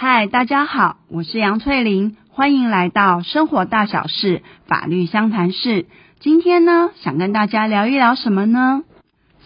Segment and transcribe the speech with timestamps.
[0.00, 5.86] 嗨，大家好，我是杨翠玲，欢迎来到生活大小事法律相谈室。
[6.20, 8.84] 今天呢，想跟大家聊一聊什么呢？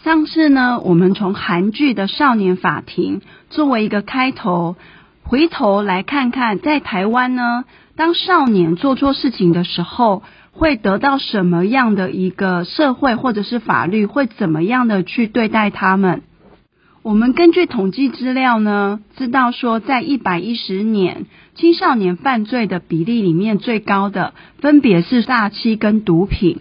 [0.04, 4.76] 上次呢，我们从韩剧的《少年法庭》作为一个开头，
[5.22, 7.64] 回头来看看在台湾呢，
[7.96, 10.23] 当少年做错事情的时候，
[10.53, 16.25] 会得到什么样的一个社会或者是法律会怎么样的去对待他们？
[17.03, 21.27] 我们根据统计资料呢，知道说在一百一十年
[21.57, 26.60] 青少年犯罪的比例里面最高的分别是诈欺跟毒品，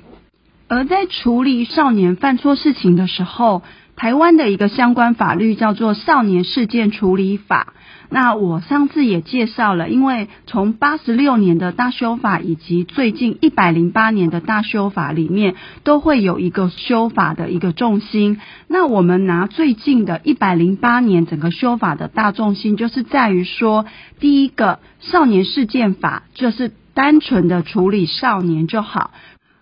[0.67, 3.61] 而在处理少年犯错事情的时候，
[3.95, 7.73] 台湾的一个相关法律叫做《少年事件处理法》。
[8.13, 18.41] 那我上次也介绍了，因为从八十六年的大修法以及最近一百零八年的大修法里面，都会有一个修法的一个重心。
[18.67, 23.85] 那我们拿最近的一百零八年整个修法的大重心，就是在于说，
[24.19, 29.11] 第一个少年事件法就是单纯的处理少年就好。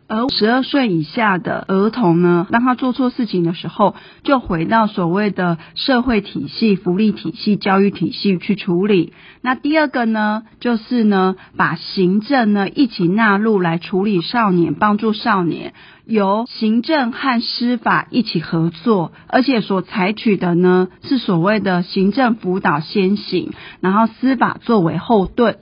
[0.10, 3.94] 而十二岁以下的儿童呢，当他做错事情的时候，
[4.24, 9.14] 就回到所谓的社会体系、福利体系、教育体系去处理。
[9.42, 25.60] 那第二个呢，就是呢，把行政呢一起纳入来处理少年，帮助少年，由行政和司法一起合作，而且所采取的呢是所谓的行政辅导先行，然后司法作为后盾。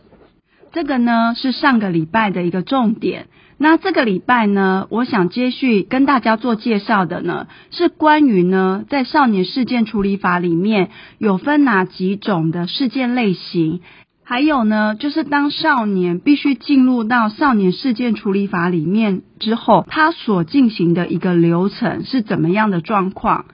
[0.71, 3.27] 这个呢是上个礼拜的一个重点。
[3.59, 13.81] 那这个礼拜呢，我想接续跟大家做介绍的呢，是关于呢，在少年事件处理法里面有分哪几种的事件类型，
[14.23, 23.45] 还有呢，就是当少年必须进入到少年事件处理法里面之后，他所进行的一个流程是怎么样的状况。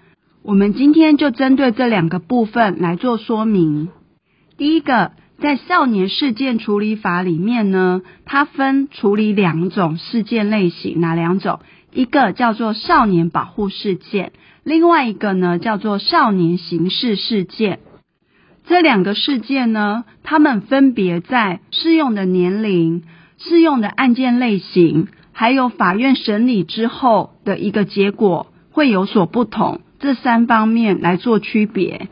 [0.43, 3.87] 我们今天就针对这两个部分来做说明。
[4.57, 5.11] 第一个。
[5.43, 11.59] 在少年事件处理法里面呢，它分处理两种事件类型，哪两种？
[11.91, 14.31] 一个叫做少年保护事件，
[14.63, 17.79] 另外一个呢叫做少年刑事事件。
[18.65, 23.03] 这两个事件呢，它们分别在适用的年龄、
[23.37, 32.07] 适用的案件类型，还有法院审理之后的一个结果会有所不同，这三方面来做区别。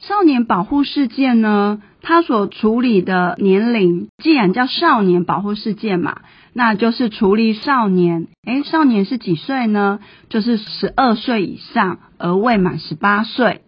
[0.00, 6.22] 少年保护事件呢，他所处理的年龄，既然叫少年保护事件嘛，
[6.54, 8.28] 那就是处理少年。
[8.46, 9.98] 诶，少年是几岁呢？
[10.30, 13.60] 就是十二岁以上而未满十八岁。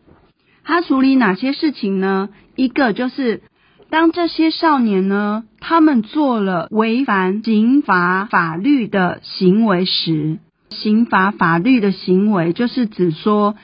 [0.65, 2.31] 他处理哪些事情呢？
[2.56, 3.43] 一个就是
[3.91, 10.39] 当这些少年呢，他们做了违反刑法法律的行为时，
[10.71, 13.56] 刑法法律的行为就是指说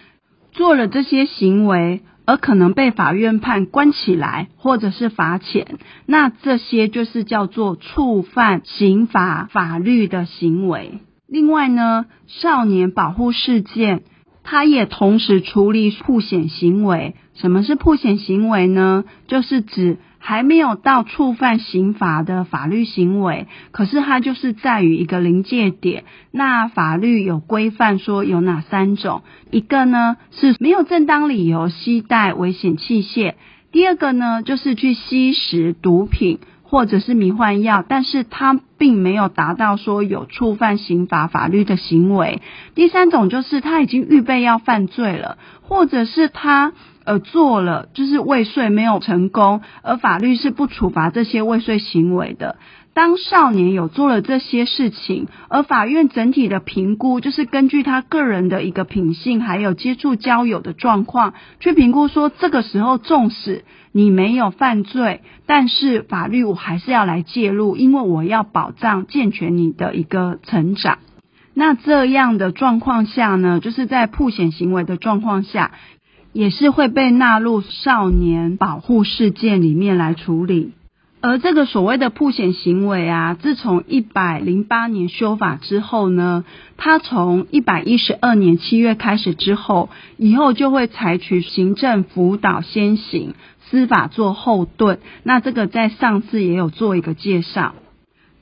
[0.52, 2.02] 做了这些行为。
[2.26, 11.00] 而可能被法院判关起来，或者是罚钱，那这些就是叫做触犯刑法法律的行为。
[11.28, 14.02] 另外呢，少年保护事件，
[14.42, 17.14] 它也同时处理曝险行为。
[17.34, 19.04] 什么是曝险行为呢？
[19.28, 19.98] 就是指。
[20.28, 26.02] 还没有到触犯刑法的法律行为，可是它就是在于一个临界点。
[26.32, 29.22] 那法律有规范说有哪三种？
[29.52, 33.34] 一个呢是没有正当理由携带危险器械；
[33.70, 42.40] 第二个呢就是去吸食毒品或者是迷幻药，但是它并没有达到说有触犯刑法法律的行为；
[42.74, 46.72] 第三种就是他已经预备要犯罪了，或者是他。
[47.06, 52.56] 而做了就是未遂没有成功，而法律是不处罚这些未遂行为的。
[52.92, 70.98] 当少年有做了这些事情，而法院整体的评估就是根据他个人的一个品性，还有接触交友的状况，去评估说这个时候纵使你没有犯罪，但是法律我还是要来介入，因为我要保障健全你的一个成长。
[71.52, 75.72] 那这样的状况下呢，就是在曝险行为的状况下。
[76.36, 80.72] 也是会被纳入少年保护事件里面来处理，
[81.22, 86.44] 而这个所谓的曝险行为啊，自从一百零八年修法之后呢，
[86.76, 89.88] 它从一百一十二年七月开始之后，
[90.18, 93.32] 以后就会采取行政辅导先行，
[93.70, 94.98] 司法做后盾。
[95.22, 97.74] 那这个在上次也有做一个介绍。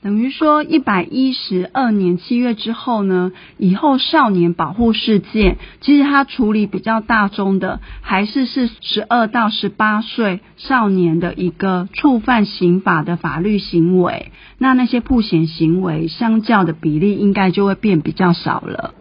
[0.05, 14.31] 等于说，一百一十二年七月之后呢，以后少年保护事件，其实它处理比较大宗的，还是是十二到十八岁少年的一个触犯刑法的法律行为。
[14.59, 18.93] 那那些曝险行为，相较的比例应该就会变比较少了。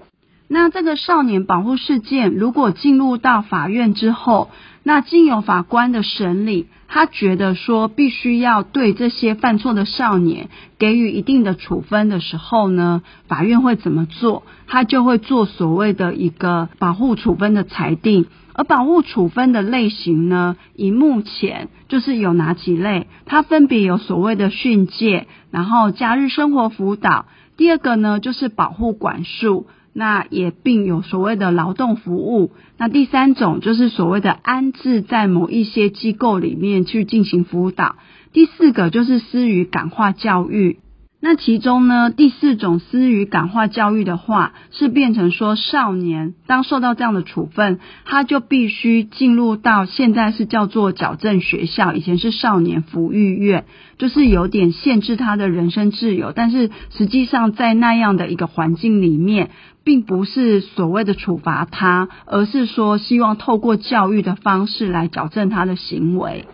[0.49, 4.51] 那这个少年保护事件，如果进入到法院之后，
[4.83, 6.69] 那经由法官的审理。
[6.95, 10.49] 他觉得说必须要对这些犯错的少年
[10.79, 14.45] 给予一定的处分的时候呢，法院会怎么做？
[14.69, 18.27] 他就会做所谓的一个保护处分的裁定。
[18.53, 23.09] 而保护处分的类型呢，以目前就是有哪几类？
[23.27, 27.27] 它分别有所谓的训诫，然后假日生活辅导。
[27.57, 29.67] 第二个呢，就是保护管束。
[29.97, 37.95] 那也并有所谓的劳动服务，那第三种就是所谓的安置在某一些机构里面去进行辅导，
[38.33, 40.79] 第四个就是私语感化教育。
[41.27, 53.65] 那其中呢，第四种私语感化教育的话，是变成说少年当受到这样的处分，他就必须进入到现在是叫做矫正学校，以前是少年抚育院，
[53.97, 56.33] 就是有点限制他的人身自由。
[56.33, 59.49] 但是实际上在那样的一个环境里面，
[59.83, 66.45] 并不是所谓的处罚他，而是说希望透过教育的方式来矫正他的行为。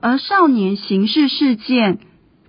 [0.00, 1.98] 而少年刑事事件。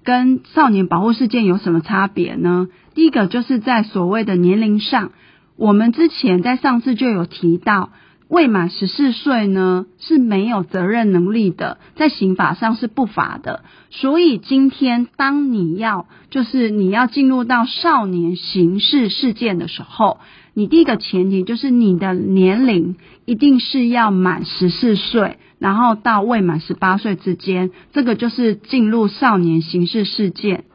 [0.05, 2.69] 跟少年保护事件有什么差别呢？
[2.93, 5.11] 第一个就是在所谓的年龄上，
[5.57, 7.89] 我们之前在上次就有提到，
[8.27, 13.63] 未满十四岁呢是没有责任能力的，在刑法上是不罚的。
[13.89, 20.19] 所以今天当你要就是你要进入到少年刑事事件的时候，
[20.55, 25.37] 你第一个前提就是你的年龄一定是要满十四岁。
[25.57, 30.65] 然后到未满十八岁之间，这个就是进入少年刑事事件。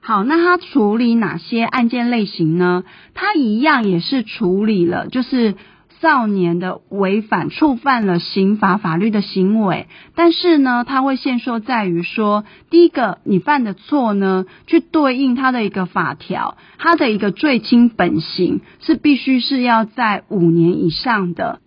[0.00, 2.84] 好，那他处理哪些案件类型呢？
[3.12, 5.56] 他一样也是处理了，就是
[6.00, 9.86] 少年的违反、触犯了刑法法律的行为。
[10.14, 21.60] 但是呢，他会限缩在于说，第一个，你犯的错呢，去对应他的一个法条，他的一个最轻本刑是必须是要在五年以上的。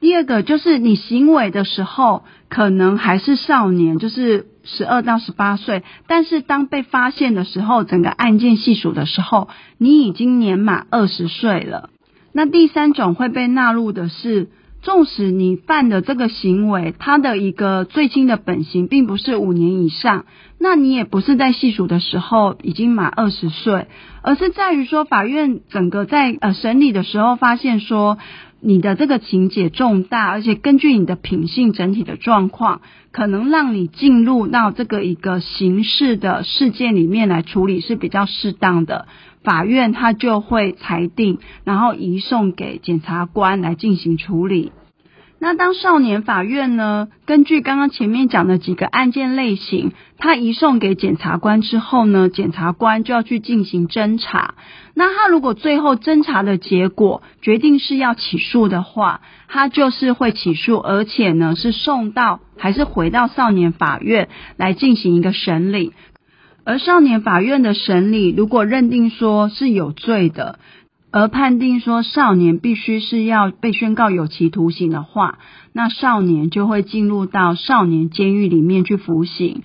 [0.00, 11.90] 第二个就是你行为的时候可能还是少年，就是十二到十八岁，但是当被发现的时候，整个案件细数的时候，你已经年满二十岁了。
[12.32, 14.48] 那第三种会被纳入的是，
[14.80, 20.24] 纵使你犯的这个行为，它的一个最轻的本刑并不是五年以上，
[20.58, 23.86] 那你也不是在细数的时候已经满二十岁，
[24.22, 28.18] 而是在于说法院整个在呃审理的时候发现说。
[28.64, 32.80] 你的这个情节重大，而且根据你的品性整体的状况，
[33.10, 39.08] 可能让你进入到这个一个刑事的事件里面来处理是比较适当的。
[39.42, 44.70] 法院他就会裁定，然后移送给检察官来进行处理。
[45.44, 54.54] 那当少年法院呢，根据刚刚前面讲的几个案件类型，他移送给检察官之后呢，检察官就要去进行侦查。
[54.94, 65.92] 那他如果最后侦查的结果决定是要起诉的话，他就是会起诉，而且呢是送到还是回到少年法院来进行一个审理。
[66.64, 70.60] 而少年法院的审理，如果认定说是有罪的。
[71.12, 75.38] 而判定说少年必须是要被宣告有期徒刑的话，
[75.74, 79.62] 那少年就会进入到少年监狱里面去服刑。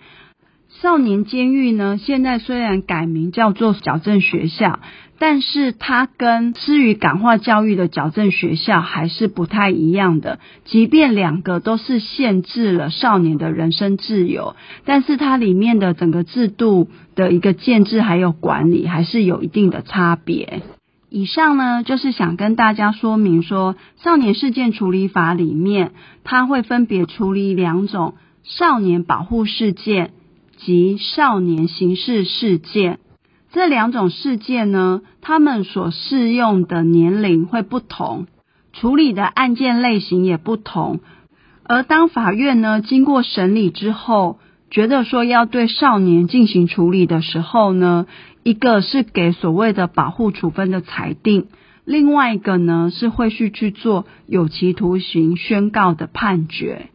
[0.82, 4.80] 少年监狱呢，现在虽然改名叫做矫正学校，
[5.18, 10.40] 但是它跟私语感化教育的矫正学校还是不太一样的。
[10.66, 14.56] 即便两个都是限制了少年的人身自由，
[14.86, 20.62] 但是它里面的整个制度的一个建制还有管理，还是有一定的差别。
[21.10, 30.12] 以上呢，就是想跟大家说明说，少年事件处理法里面，它会分别处理两种少年保护事件
[30.58, 33.00] 及少年刑事事件。
[33.54, 38.28] 这两种事件呢，他们所适用的年龄会不同，
[38.74, 41.00] 处理的案件类型也不同。
[41.64, 48.06] 而当法院呢，经过审理之后，觉得说要对少年进行处理的时候呢，
[48.44, 51.48] 一个是给所谓的保护处分的裁定，
[51.86, 56.90] 另外一个呢是会去去做有期徒刑宣告的判决。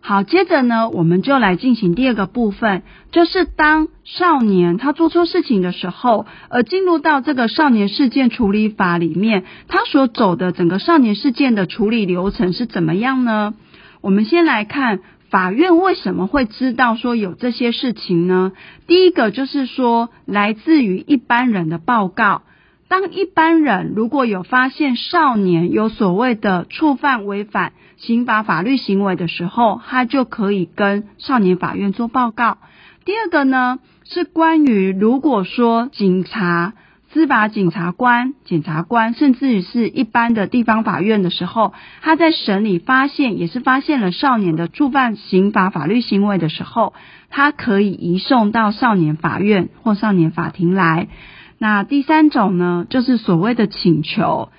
[0.00, 13.54] 好，接着呢，我们就来进行第二个部分，就是当少年他做错事情的时候，而进入到这个少年事件处理法里面，他所走的整个少年事件的处理流程是怎么样呢？
[14.02, 15.00] 我们先来看。
[15.30, 18.52] 法院为什么会知道说有这些事情呢？
[18.86, 22.42] 第一个就是说，来自于一般人的报告。
[22.88, 32.58] 当一般人如果有发现少年有所谓的触犯违反刑法法律行为的时候，他就可以跟少年法院做报告。
[33.04, 36.74] 第二个呢，是关于如果说警察。
[37.16, 46.92] 司法警察官、检察官，甚至于是一般的地方法院的时候，他在审理发现，也是发现了少年的触犯刑法法律行为的时候，
[47.30, 51.08] 他可以移送到少年法院或少年法庭来。
[51.56, 54.50] 那第三种呢，就是所谓的请求，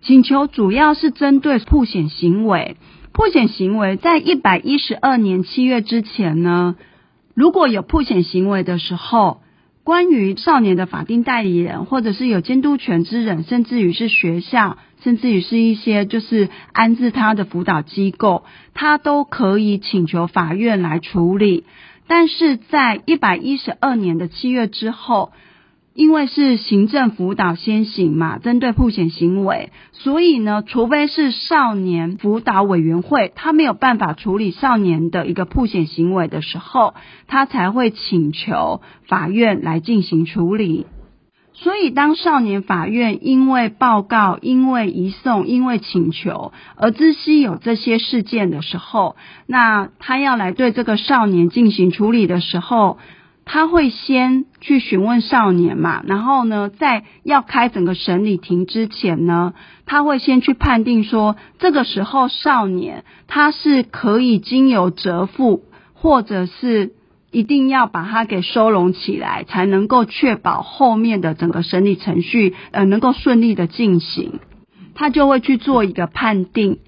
[0.00, 2.78] 请求主要是针对破险行为。
[3.12, 6.74] 破险行为在一百一十二年七月之前呢，
[7.34, 9.42] 如果有破险行为的时候，
[9.88, 21.64] 关于少年的法定代理人，或者是有监督权之人，甚至于是学校，甚至于是一些就是安置他的辅导机构，他都可以请求法院来处理。
[22.06, 25.32] 但是在一百一十二年的七月之后，
[25.98, 36.94] 因为是行政辅导先行嘛，针对曝险行为，所以呢，除非是少年辅导委员会，他没有办法处理少年的一个曝险行为的时候，
[37.26, 40.86] 他才会请求法院来进行处理。
[41.52, 49.16] 所以，当少年法院因为报告、因为移送、因为请求而知悉有这些事件的时候，
[49.48, 52.98] 那他要来对这个少年进行处理的时候，
[53.50, 59.54] 他会先去询问少年嘛，然后呢，在要开整个审理庭之前呢，
[59.86, 65.62] 他会先去判定说，这个时候少年他是可以经由折付，
[65.94, 66.92] 或者是
[67.30, 74.40] 一定要把他给收容起来，才能够确保后面的整个审理程序呃能够顺利的进行，
[74.94, 76.80] 他就会去做一个判定。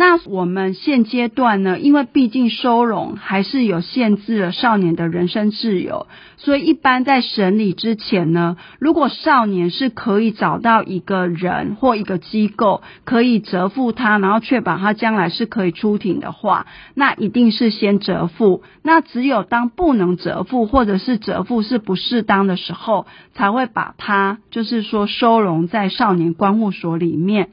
[0.00, 18.62] 那我们现阶段呢，因为毕竟收容还是有限制了少年的人身自由，所以一般在审理之前呢，如果少年是可以找到一个人或一个机构可以折付他，然后确保他将来是可以出庭的话，那一定是先折付。
[18.84, 27.48] 那只有当不能折付或者是折付是不适当的时候，才会把他就是说收容在少年观护所里面。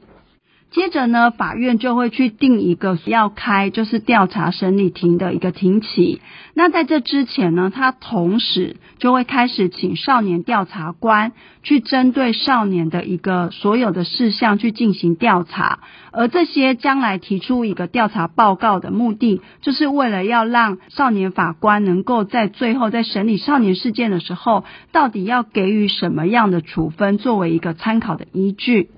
[0.72, 6.20] 接着呢，法院就会去定一个要开就是调查审理庭的一个庭期。
[6.54, 11.32] 那在这之前呢，他同时就会开始请少年调查官
[11.62, 15.78] 去针对少年的一个所有的事项去进行调查。
[16.12, 28.90] 而这些将来提出一个调查报告的目的，就是为了要让少年法官能够在最后在审理少年事件的时候，到底要给予什么样的处分，作为一个参考的依据。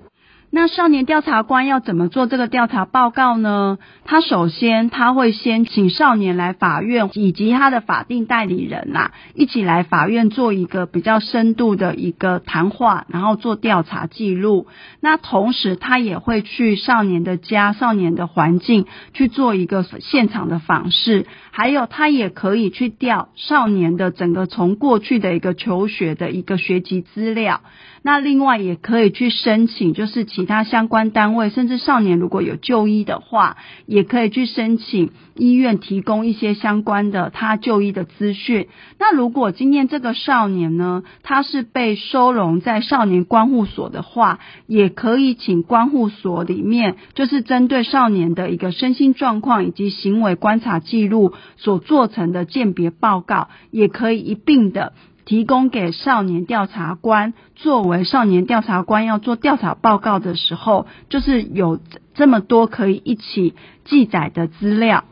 [0.51, 3.77] 那少年调查官要怎么做这个调查报告呢？
[4.03, 14.65] 他首先他会先请少年来法院，以及他的法定代理人呐、啊，一起来法院做一个比较深度的一个谈话，然后做调查记录。
[15.01, 27.61] 那同时他也会去少年的家、少年的环境去做一个现场的访视，还有他也可以去调少年的整个从过去的一个求学的一个学籍资料。
[28.01, 38.67] 那另外也可以去申请，就是其他相关单位，甚至少年如果有就医的话，也可以去申请医院提供一些相关的他就医的资讯。
[38.99, 54.93] 那如果今天这个少年呢，他是被收容在少年观护所的话，也可以请观护所里面，就是针对少年的一个身心状况以及行为观察记录所做成的鉴别报告，也可以一并的。
[55.29, 61.79] 提供给少年调查官，作为少年调查官要做调查报告的时候，就是有
[62.15, 63.53] 这么多可以一起
[63.85, 65.03] 记载的资料。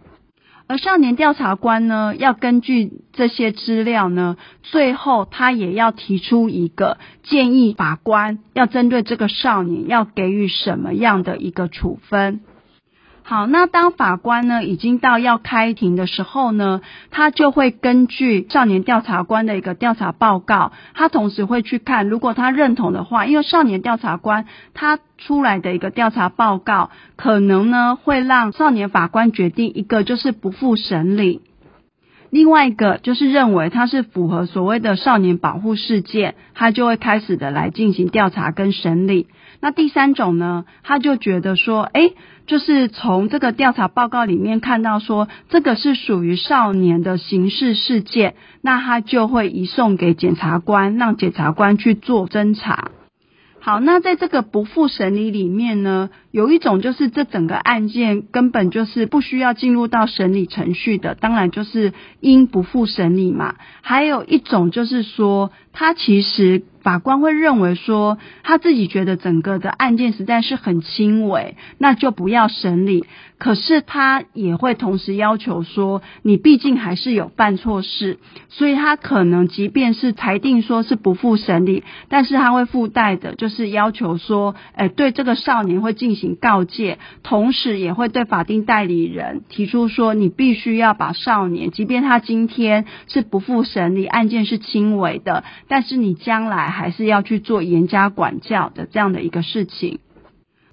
[0.66, 12.40] 而少年调查官呢，要根据这些资料呢，最后他也要提出一个建议，法官要针对这个少年要给予什么样的一个处分。
[13.30, 16.80] 好，那当法官呢，已经到要开庭的时候呢，
[17.12, 31.42] 他就会根据少年调查官的一个调查报告，他同时会去看，如果他认同的话，因为少年调查官他出来的一个调查报告，可能呢会让少年法官决定一个就是不复审理，
[32.30, 39.28] 另外一个就是认为他是符合所谓的少年保护事件，他就会开始的来进行调查跟审理。
[39.60, 42.14] 那第三种呢，他就觉得说，诶，
[42.48, 52.92] 就是从这个调查报告里面看到说，这个是属于少年的刑事事件，那他就会移送给检察官，让检察官去做侦查。
[53.60, 63.56] 好，那在这个不复审理里面呢，有一种就是这整个案件根本就是不需要进入到审理程序的，当然就是应不复审理嘛。
[63.82, 66.64] 还有一种就是说，他其实。
[66.88, 73.06] 法官会认为说，他自己觉得整个的案件实在是很轻微，那就不要审理。
[73.38, 100.00] 可是他也会同时要求说，你毕竟还是有犯错事，所以他可能即便是裁定说是不复审理，但是他会附带的就是要求说，诶，对这个少年会进行告诫，同时也会对法定代理人提出说，你必须要把少年，即便他今天是不复审理，案件是轻微的，但是你将来还是要去做严加管教的这样的一个事情。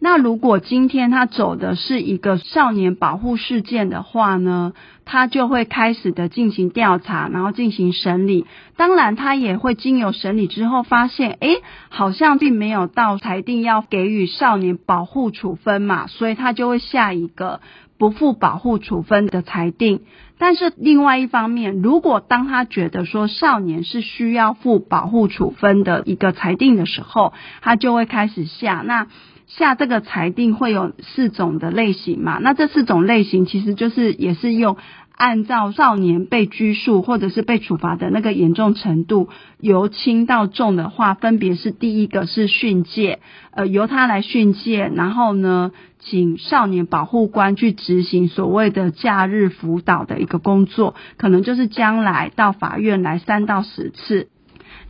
[0.05, 4.75] 那如果今天他走的是一个少年保护事件的话呢，
[5.07, 8.45] 他就会开始的进行调查，然后进行审理。
[8.77, 17.63] 当然，他也会经由审理之后发现，诶，好像并没有到裁定要给予少年保护处分嘛，所以他就会下一个
[17.97, 20.03] 不负保护处分的裁定。
[20.37, 27.33] 但是另外一方面，如果当他觉得说少年是需要负保护处分的一个裁定的时候，
[27.63, 29.07] 他就会开始下那。
[29.47, 32.39] 下这个裁定会有四种的类型嘛？
[32.41, 34.77] 那这四种类型其实就是也是用
[35.17, 39.29] 按照少年被拘束或者是被处罚的那个严重程度，
[39.61, 43.21] 由轻到重的话，分别是第一个是训诫，
[43.53, 45.71] 呃，由他来训诫，然后呢，
[46.01, 54.29] 请少年保护官去执行所谓的假日辅导的一个工作，可能就是将来到法院来三到十次。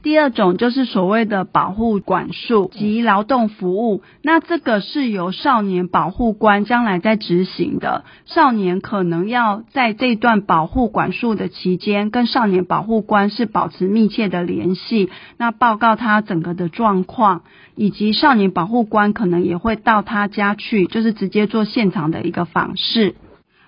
[0.04, 8.04] 第二种就是所谓的保护管束及劳动服务，那这个是由少年保护官将来在执行的。
[8.26, 15.08] 少年可能要在这段保护管束的期间，跟少年保护官是保持密切的联系，
[15.38, 17.40] 那报告他整个的状况，
[17.74, 23.14] 以及少年保护官可能也会到他家去，就是直接做现场的一个访视。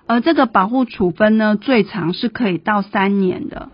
[0.07, 3.71] 而这个保护处分呢，最长是可以到三年的。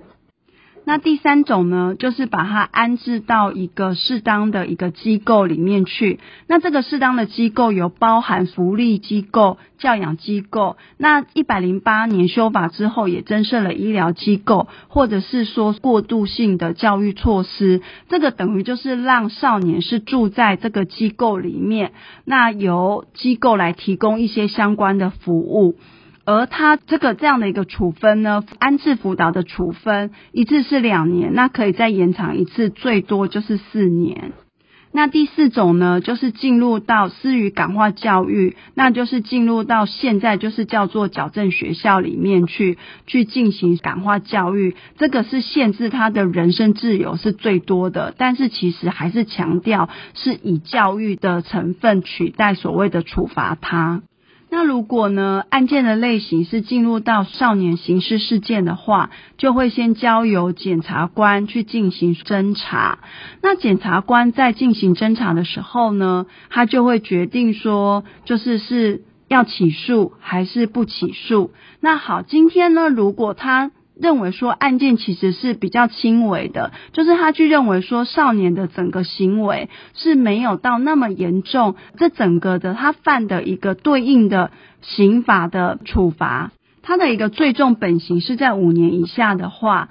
[0.85, 6.19] 那第三种呢，就是把它安置到一个适当的一个机构里面去。
[6.49, 10.77] 那这个适当的机构有包含福利机构、教养机构。
[10.99, 17.81] 那一百零八年修法之后，也增设了医疗机构，或者是说过渡性的教育措施。
[18.09, 21.93] 这个等于就是让少年是住在这个机构里面，
[22.25, 25.77] 那由机构来提供一些相关的服务。
[26.25, 34.33] 而他这个这样的一个处分呢，安置辅导的处分一次是两年，那可以再延长一次，最多就是四年。
[34.95, 54.03] 那第四种呢，就是进入到私语感化教育，那就是进入到现在就是叫做矫正学校里面去去进行感化教育，这个是限制他的人身自由是最多的，但是其实还是强调是以教育的成分取代所谓的处罚他。
[54.55, 62.99] 那如果呢，案件的类型是进入到少年刑事事件的话，就会先交由检察官去进行侦查。
[63.41, 71.53] 那检察官在进行侦查的时候呢，他就会决定说，就是是要起诉还是不起诉。
[71.81, 84.51] 那好，今天呢，如果他认为说案件其实是比较轻微的，就是他去认为说少年的整个行为是没有到那么严重，这整个的他犯的一个对应的
[84.81, 86.53] 刑法的处罚，
[86.83, 89.89] 他的一个最重本刑是在五年以下的话。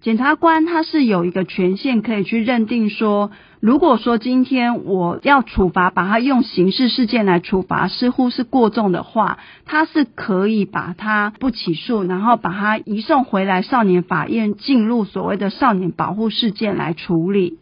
[0.00, 17.58] 检察官他是有一个权限可以去认定说，如果说今天我要处罚，把他用刑事事件来处罚，似乎是过重的话，他是可以把他不起诉，然后把他移送回来少年法院，进入所谓的少年保护事件来处理。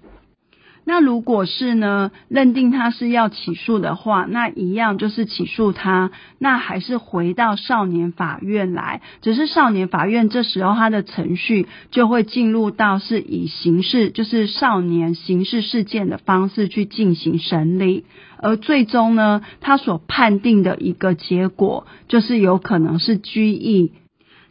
[0.88, 18.05] 那如果是呢，认定他是要起诉的话，那一样就是起诉他，那还是回到少年法院来，只是少年法院这时候他的程序就会进入到是以刑事，就是少年刑事事件的方式去进行审理，
[18.38, 23.90] 而最终呢，他所判定的一个结果就是有可能是拘役。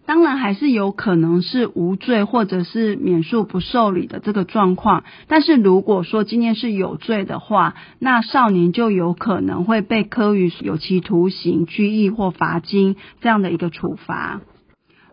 [0.05, 14.41] 当然还是有可能是无罪或者是免诉不受理的这个状况，但是如果说今天是有罪的话，那少年就有可能会被科予有期徒刑、拘役或罚金这样的一个处罚。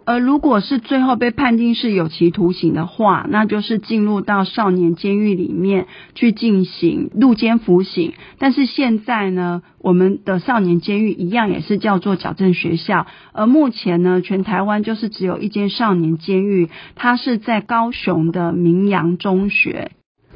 [0.04, 8.12] 而如果是最后被判定是有期徒刑的话，那就是进入到少年监狱里面去进行入监服刑。
[8.38, 13.06] 但是现在呢，我们的少年监狱一样也是叫做矫正学校。
[13.32, 19.92] 而目前呢，全台湾就是只有一间少年监狱，它是在高雄的明阳中学。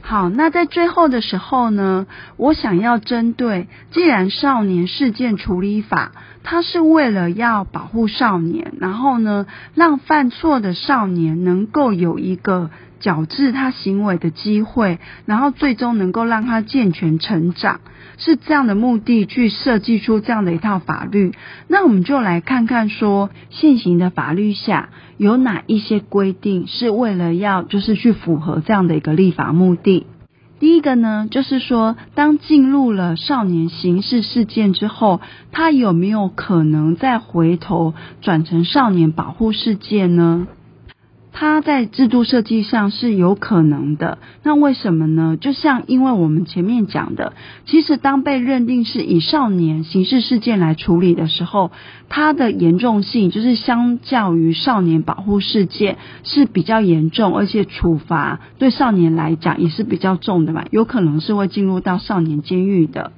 [0.08, 6.12] 好，那在最后的时候呢，我想要针对，既然少年事件处理法，
[6.44, 17.80] 它是为了要保护少年，然后呢，让犯错的少年能够有一个矫治他行为的机会，然后最终能够让他健全成长，
[18.18, 21.32] 是这样的目的去设计出这样的一套法律。
[21.68, 30.06] 那我们就来看看说，现行的法律下有哪一些规定是为了要就是去符合这样的一个立法目的。
[30.58, 35.20] 第一个呢，就是说，当进入了少年刑事事件之后，
[35.52, 40.46] 他有没有可能再回头转成少年保护事件呢？
[41.38, 45.36] 它在制度设计上是有可能的，那为什么呢？
[45.38, 47.34] 就像因为我们前面讲的，
[47.66, 51.72] 其实当被认定是以少年刑事事件来处理的时候，
[52.08, 63.12] 它的严重性就是相较于少年保护事件是比较严重，而且处罚对少年来讲也是比较重的嘛，有可能是会进入到少年监狱的。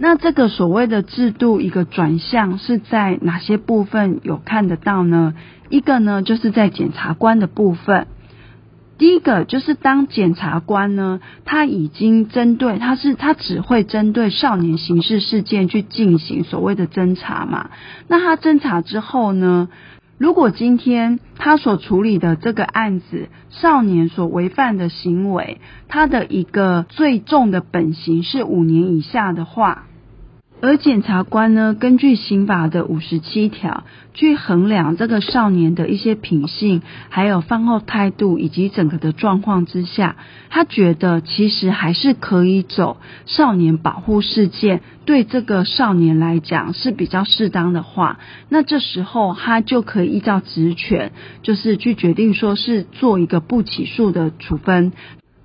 [0.00, 5.34] 那这个所谓的制度一个转向是在哪些部分有看得到呢？
[5.70, 8.06] 一个呢，就是在检察官的部分。
[8.96, 17.70] 第一个就是当检察官呢，他已经针对他是他只会针对少年刑事事件去进行所谓的侦查嘛。
[18.06, 19.68] 那他侦查之后呢，
[20.16, 29.86] 如果今天他所处理的这个案子，少年所违犯的行为，他的一个最重的本刑是五年以下的话。
[30.60, 40.16] 而检察官呢，根据刑法的五十七条去衡量这个少年的一些品性，还有犯后态度以及整个的状况之下，
[40.50, 48.18] 他觉得其实还是可以走少年保护事件，对这个少年来讲是比较适当的话，
[48.48, 51.12] 那这时候他就可以依照职权，
[51.44, 54.92] 就是去决定说是做一个不起诉的处分。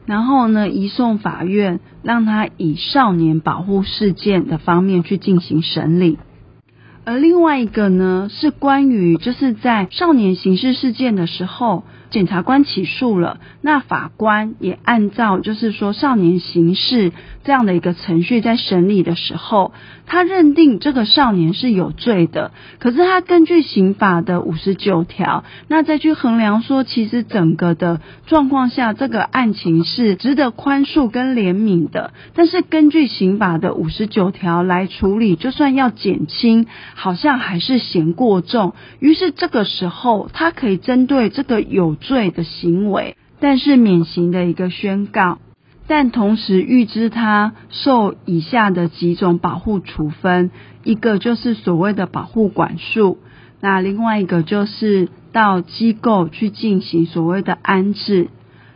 [0.05, 6.19] 然后呢，移送法院，让他以少年保护事件的方面去进行审理。
[7.05, 11.83] 而另外一个呢，是关于就是在少年刑事事件的时候。
[12.13, 17.11] 检察官起诉了，那法官也按照就是说少年刑事
[17.43, 19.73] 这样的一个程序在审理的时候，
[20.05, 22.51] 他认定这个少年是有罪的。
[22.77, 32.13] 可是他根据刑法的五十九条，那再去衡量说，其实整个的状况下，这个案情是值得宽恕跟怜悯的。
[32.35, 38.75] 但是根据刑法的五十九条来处理，就算要减轻，好像还是嫌过重。
[38.99, 45.39] 于是这个时候，他可以针对这个有罪的行为，但是免刑的一个宣告，
[45.87, 50.51] 但同时预知他受以下的几种保护处分，
[50.83, 53.17] 一个就是所谓的保护管束，
[53.61, 58.27] 那另外一个就是到机构去进行所谓的安置，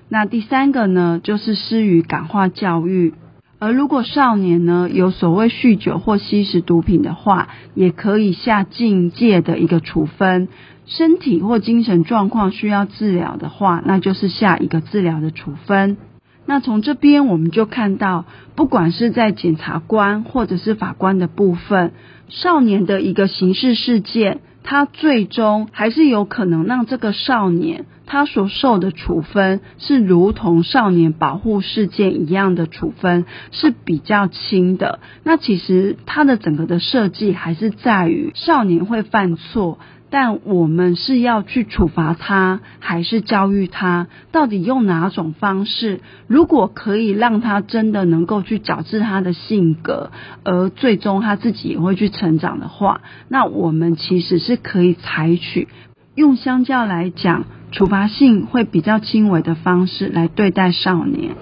[0.09, 3.13] 那第三个呢就是施予感化教育，
[3.59, 10.47] 而如果少年呢有所谓酗酒或吸食毒品的话，也可以下禁戒的一个处分。
[10.87, 15.97] 身体或精神状况需要治疗的话，那就是下一个治疗的处分。
[16.45, 18.23] 那从这边我们就看到，
[18.55, 21.91] 不管是在检察官或者是法官的部分，
[22.29, 35.01] 少年的一个刑事事件，他最终还是有可能让这个少年他所受的处分是如同少年保护事件一样的处分，是比较轻的。
[35.25, 39.79] 那其实他的整个的设计还是在于少年会犯错。
[40.09, 44.07] 但我们是要去处罚他，还是教育他？
[44.31, 45.99] 到底用哪种方式？
[46.27, 50.11] 如果可以让他真的能够去矫治他的性格，
[50.45, 55.67] 而最终他自己也会去成长的话，那我们其实是可以采取
[56.15, 61.35] 用相较来讲处罚性会比较轻微的方式来对待少年。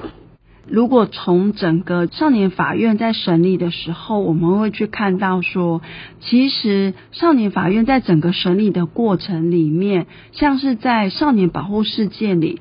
[0.67, 5.81] 如果从整个少年法院在审理的时候，我们会去看到说，
[6.21, 12.59] 其实少年法院在整个审理的过程里面，像是在少年保护事件里，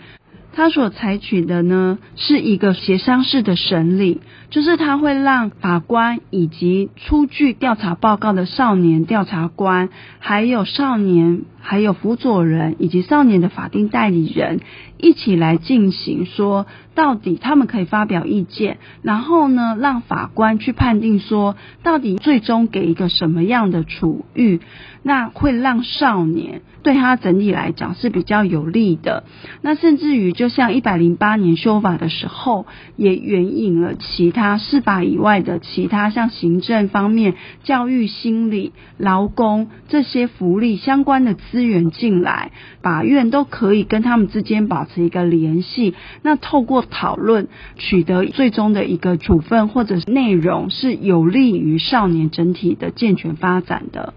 [0.52, 9.88] 他所采取的呢是一个协商式的审理，就是他会让法官以及出具调查报告的少年调查官，
[10.18, 11.42] 还有少年。
[11.66, 14.60] 还有辅佐人以及少年的法定代理人
[15.04, 16.64] 一起来进行，说
[16.94, 24.60] 到底他们可以发表意见，然后呢，让法官去判定说到底最终给一个什么样的处遇，
[25.02, 29.24] 那会让少年对他整体来讲是比较有利的。
[29.60, 41.34] 那甚至于就像一百零八年修法的时候，也援引了其他司法以外的其他像行政方面、教育、心理、劳工这些福利相关的。
[41.50, 45.94] 资源进来，法院都可以跟他们之间保持一个联系。
[46.22, 54.14] 那透过讨论，取得最终的一个处分或者是内容，是有利于少年整体的健全发展的。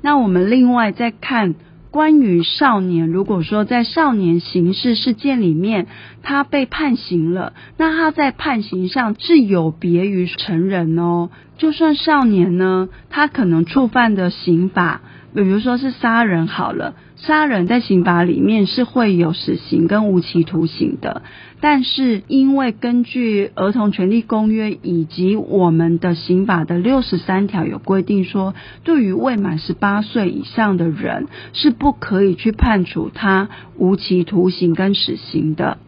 [0.00, 1.54] 那我们另外再看
[1.90, 5.86] 关于少年，如果说在少年刑事事件里面，
[6.22, 11.30] 他被判刑了，那他在判刑上是有别于成人哦。
[11.56, 15.00] 就算少年呢，他可能触犯的刑法，
[15.34, 16.94] 比如说是杀人好了。
[17.20, 21.22] 杀人在刑法里面是会有死刑跟无期徒刑的，
[21.60, 28.54] 但是因为根据《儿童权利公约》以及我们的刑法的六十三条有规定说，
[28.84, 35.78] 对于未满十八岁以上的人是不可以去判处他无期徒刑跟死刑的，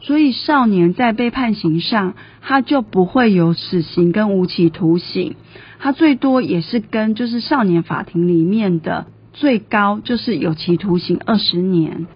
[0.00, 5.36] 所以少年在被判刑上，他就不会有死刑跟无期徒刑，
[5.78, 9.06] 他最多也是跟就是少年法庭里面的。
[9.34, 12.06] 最高就是有期徒刑二十年，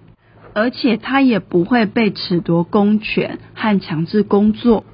[0.55, 4.85] 而且他也不会被褫夺公权和强制工作。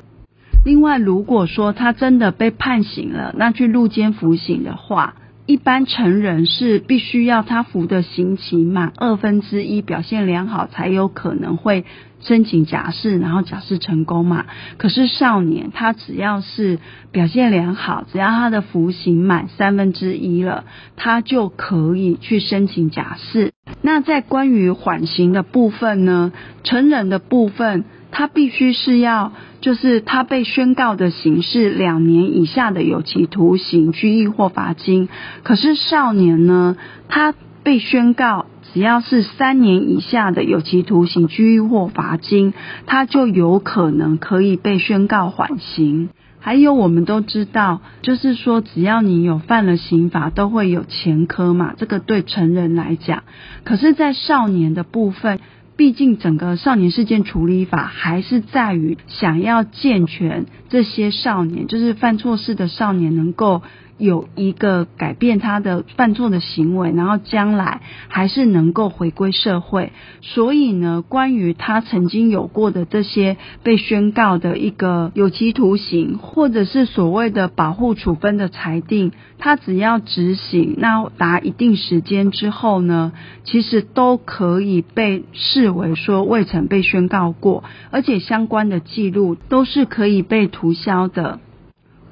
[0.65, 11.85] 另外，如果说他真的被判刑了，那去入监服刑的话，一般成人是必须要他服的刑期满二分之一，表现良好才有可能会
[12.25, 14.47] 申请假释，然后假释成功嘛。
[14.77, 16.81] 可是少年他只要是
[17.13, 20.65] 表现良好，只要他的服刑满三分之一了，
[20.97, 23.53] 他就可以去申请假释。
[23.83, 26.33] 那在关于缓刑的部分呢，
[26.65, 27.85] 成人的部分。
[28.17, 35.09] 他必须是要，就是他被宣告的刑是两年以下的有期徒刑、拘役或罚金。
[35.43, 36.77] 可是少年呢，
[37.09, 37.35] 他
[37.65, 42.53] 被宣告只要是三年以下的有期徒刑、拘役或罚金，
[42.87, 46.09] 他就有可能可以被宣告缓刑。
[46.41, 51.75] 还有我们都知道，就是说只要你有犯了刑法，都会有前科嘛。
[51.77, 53.23] 这个对成人来讲，
[53.63, 55.39] 可是，在少年的部分。
[55.77, 63.63] 毕竟，整个少年事件处理法还是在于想要健全这些少年，就是犯错事的少年，能够。
[63.99, 69.93] 有一个改变他的犯错的行为，然后将来还是能够回归社会。
[70.21, 83.13] 所以呢，关于他曾经有过的这些被宣告的一个有期徒刑，或者是所谓的保护处分的裁定，他只要执行，那达一定时间之后呢，
[83.45, 91.39] 其实都可以被视为说未曾被宣告过，而且相关的记录都是可以被涂销的。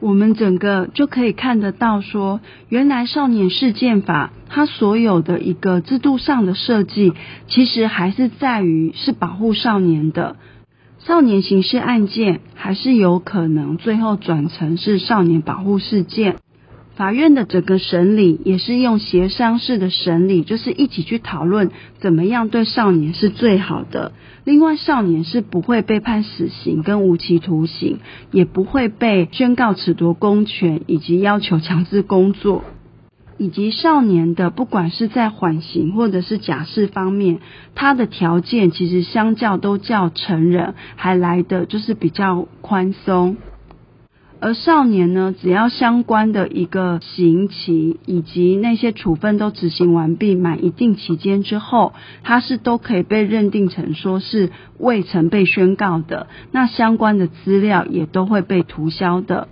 [0.03, 7.12] 我们整个就可以看得到说，原来少年事件法它所有的一个制度上的设计，
[7.47, 10.35] 其实还是在于是保护少年的。
[10.99, 16.37] 少年刑事案件还是有可能最后转成是少年保护事件。
[16.94, 24.12] 法院的整个审理也是用协商式的审理，就是一起去讨论怎么样对少年是最好的。
[24.44, 28.00] 另外，少年是不会被判死刑跟无期徒刑，
[28.31, 32.64] 也不会被宣告褫夺公权以及要求强制工作，
[33.38, 37.38] 以及少年的不管是在缓刑或者是假释方面，
[37.74, 43.37] 他的条件其实相较都较成人还来的就是比较宽松。
[44.44, 51.92] 而少年呢，只要相关的一个刑期以及那些处分都执行完毕，满一定期间之后，
[52.24, 59.46] 他是都可以被认定成说是未曾被宣告的，那相关的资料也都会被涂销的。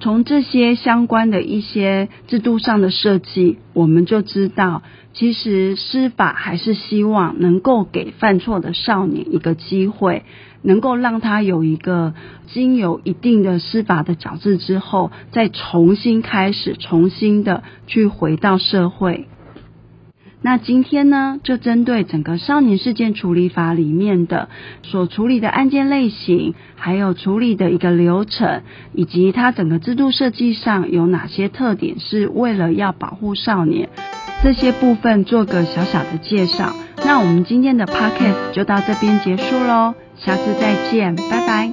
[0.00, 4.82] 从这些相关的一些制度上的设计，我们就知道，
[5.12, 10.22] 其实司法还是希望能够给犯错的少年一个机会，
[10.62, 12.14] 能够让他有一个
[12.46, 19.26] 经有一定的司法的矫治之后，再重新开始，重新的去回到社会。
[20.40, 24.48] 那今天呢，就针对整个少年事件处理法里面的
[24.82, 33.88] 所处理的案件类型，还有处理的一个流程，以及它整个制度设计上有哪些特点，是为了要保护少年，
[34.42, 36.72] 这些部分做个小小的介绍。
[37.04, 41.72] 那我们今天的 podcast 就到这边结束喽，下次再见，拜拜。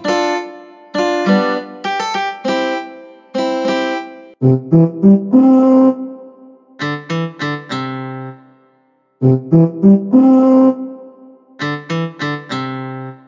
[9.25, 10.84] Mm-hmm.